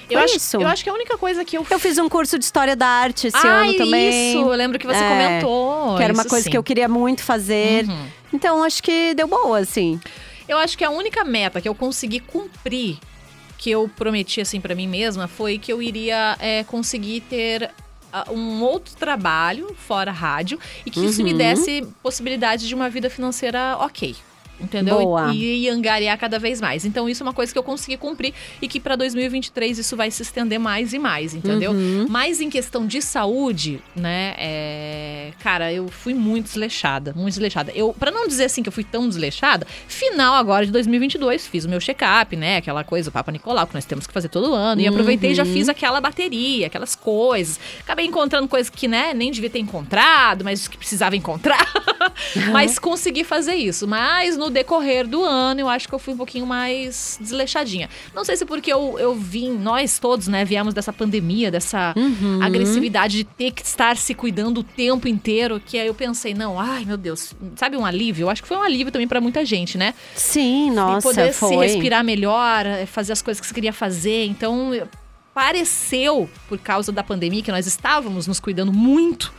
[0.09, 0.57] Eu Foi acho, isso.
[0.57, 2.85] eu acho que a única coisa que eu Eu fiz um curso de História da
[2.85, 4.31] Arte esse Ah, ano também.
[4.31, 4.39] isso!
[4.41, 5.95] Eu lembro que você É, comentou.
[5.97, 6.51] Que era uma coisa sim.
[6.51, 7.85] que eu queria muito fazer.
[7.87, 8.07] Uhum.
[8.33, 9.99] Então acho que deu boa, assim.
[10.47, 12.97] Eu acho que a única meta que eu consegui cumprir,
[13.57, 17.71] que eu prometi assim pra mim mesma, foi que eu iria é, conseguir ter
[18.29, 21.37] um outro trabalho fora rádio e que isso me Uhum.
[21.37, 24.15] desse possibilidade de uma vida financeira ok.
[24.63, 24.99] Entendeu?
[24.99, 25.33] Boa.
[25.33, 26.85] E, e angariar cada vez mais.
[26.85, 30.09] Então, isso é uma coisa que eu consegui cumprir e que para 2023 isso vai
[30.09, 31.71] se estender mais e mais, entendeu?
[31.71, 32.05] Uhum.
[32.09, 34.33] Mas em questão de saúde, né?
[34.37, 37.71] é, Cara, eu fui muito desleixada, muito desleixada.
[37.75, 41.65] Eu, para não dizer assim que eu fui tão desleixada, final agora de 2022 fiz
[41.65, 42.57] o meu check-up, né?
[42.57, 44.81] Aquela coisa, o Papa Nicolau que nós temos que fazer todo ano.
[44.81, 45.51] E aproveitei e já Uhum.
[45.53, 47.59] fiz aquela bateria, aquelas coisas.
[47.81, 51.67] Acabei encontrando coisas que, né, nem devia ter encontrado, mas que precisava encontrar.
[52.51, 53.87] mas consegui fazer isso.
[53.87, 57.89] Mas no decorrer do ano, eu acho que eu fui um pouquinho mais desleixadinha.
[58.13, 62.39] Não sei se porque eu, eu vim, nós todos, né, viemos dessa pandemia, dessa Uhum.
[62.41, 66.59] agressividade de ter que estar se cuidando o tempo inteiro, que aí eu pensei, não,
[66.59, 68.25] ai meu Deus, sabe um alívio?
[68.25, 69.93] Eu acho que foi um alívio também pra muita gente, né?
[70.15, 71.49] Sim, nossa, e poder foi.
[71.49, 74.25] se respirar melhor, eh, fazer as coisas que você queria fazer.
[74.25, 74.71] Então,
[75.33, 79.33] pareceu, por causa da pandemia, que nós estávamos nos cuidando muito,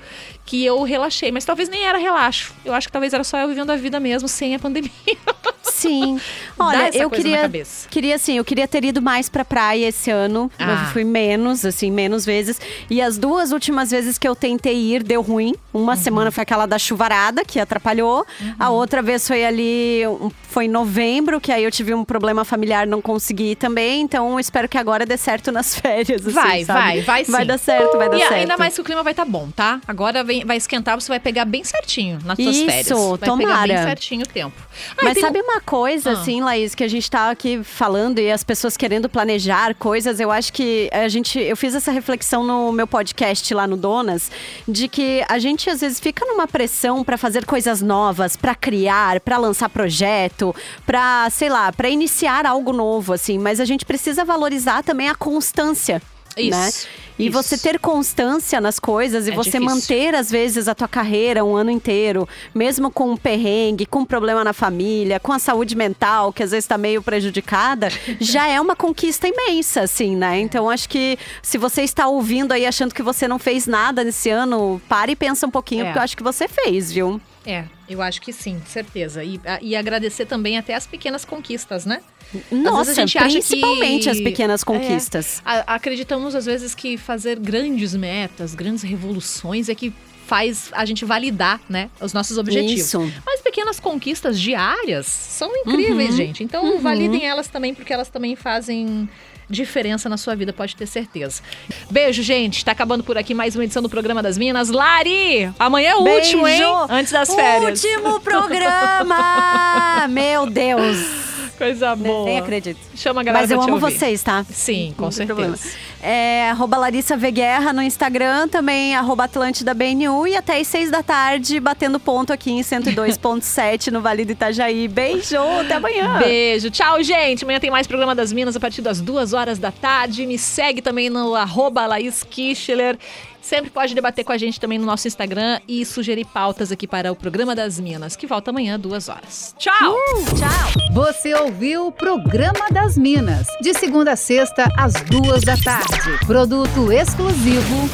[0.44, 1.30] que eu relaxei.
[1.30, 2.52] Mas talvez nem era relaxo.
[2.64, 4.90] Eu acho que talvez era só eu vivendo a vida mesmo, sem a pandemia.
[5.62, 6.20] Sim.
[6.58, 7.50] Olha, eu queria,
[7.90, 10.50] queria assim, eu queria ter ido mais pra praia esse ano.
[10.58, 10.86] Ah.
[10.86, 12.60] Eu fui menos, assim, menos vezes.
[12.90, 15.54] E as duas últimas vezes que eu tentei ir, deu ruim.
[15.74, 15.98] Uma Uhum.
[15.98, 18.24] semana foi aquela da chuvarada, que atrapalhou.
[18.58, 20.02] A outra vez foi ali,
[20.48, 24.00] foi em novembro, que aí eu tive um problema familiar, não consegui também.
[24.02, 26.22] Então, espero que agora dê certo nas férias.
[26.24, 26.78] assim, Vai, sabe?
[26.80, 27.32] vai, vai sim.
[27.32, 28.32] Vai dar certo, vai dar e certo.
[28.34, 29.80] ainda mais que o clima vai estar bom, tá?
[29.88, 32.88] Agora vem- vai esquentar, você vai pegar bem certinho nas suas Isso, férias.
[32.88, 33.82] Vai pegar bem tomara.
[33.82, 34.54] certinho o tempo.
[34.96, 36.12] Ah, Mas tem sabe um- uma coisa, Ah.
[36.12, 40.30] assim, Laís, que a gente tá aqui falando e as pessoas querendo planejar coisas, eu
[40.30, 41.38] acho que a gente.
[41.40, 44.30] Eu fiz essa reflexão no meu podcast lá no Donas,
[44.68, 49.20] de que a gente às vezes fica numa pressão pra fazer coisas novas, pra criar,
[49.20, 54.24] pra lançar projeto, pra, sei lá, pra iniciar algo novo, assim, mas a gente precisa
[54.24, 56.00] valorizar também a constância.
[56.36, 56.50] Isso.
[56.50, 56.70] Né?
[57.18, 59.74] E você ter constância nas coisas e É você difícil.
[59.74, 64.04] manter, às vezes, a tua carreira um ano inteiro, mesmo com um perrengue, com um
[64.04, 67.88] problema na família, com a saúde mental, que às vezes tá meio prejudicada,
[68.20, 70.40] já é uma conquista imensa, assim, né?
[70.40, 74.28] Então, acho que se você está ouvindo aí achando que você não fez nada nesse
[74.30, 75.84] ano, pare e pensa um pouquinho, É.
[75.86, 77.20] porque eu acho que você fez, viu?
[77.46, 79.22] É, eu acho que sim, certeza.
[79.24, 82.00] E, e agradecer também até as pequenas conquistas, né?
[82.34, 85.42] Às Nossa, vezes a gente acha principalmente que- as pequenas É, conquistas.
[85.44, 89.92] a- acreditamos às vezes que fazer grandes metas, grandes revoluções é que
[90.26, 92.80] faz a gente validar, né, os nossos objetivos.
[92.86, 93.12] Isso.
[93.26, 96.16] Mas pequenas conquistas diárias são incríveis, Uhum.
[96.16, 96.42] gente.
[96.42, 96.78] Então Uhum.
[96.80, 99.06] validem elas também porque elas também fazem
[99.48, 101.42] diferença na sua vida, pode ter certeza.
[101.90, 102.64] Beijo, gente.
[102.64, 104.70] Tá acabando por aqui mais uma edição do programa das Minas.
[104.70, 106.58] Lari, amanhã é o último, hein?
[106.58, 106.86] Beijo!
[106.88, 107.82] Antes das férias.
[107.82, 110.06] Último programa!
[110.10, 111.33] Meu Deus!
[111.56, 112.24] Coisa boa.
[112.24, 112.78] Nem acredito.
[112.96, 113.96] Chama a galera Mas eu amo ouvir.
[113.98, 114.44] vocês, tá?
[114.50, 115.58] Sim, com Não certeza.
[116.02, 120.90] É, arroba Larissa V Guerra no Instagram, também arroba Atlântida BNU e até às seis
[120.90, 124.86] da tarde, batendo ponto aqui em 102.7 no Vale do Itajaí.
[124.88, 126.18] Beijo, até amanhã.
[126.18, 126.70] Beijo.
[126.70, 127.44] Tchau, gente.
[127.44, 130.26] Amanhã tem mais programa das Minas a partir das duas horas da tarde.
[130.26, 132.98] Me segue também no arroba Laís Kichler.
[133.44, 137.12] Sempre pode debater com a gente também no nosso Instagram e sugerir pautas aqui para
[137.12, 139.54] o programa das Minas, que volta amanhã, duas horas.
[139.58, 139.94] Tchau!
[140.34, 140.94] Tchau!
[140.94, 146.24] Você ouviu o Programa das Minas, de segunda a sexta, às duas da tarde.
[146.26, 147.90] Produto exclusivo.